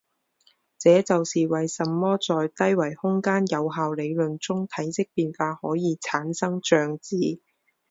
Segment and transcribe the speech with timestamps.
[0.79, 7.15] 这就是为什么在低维空间有效理论中体积变化可以产生胀子。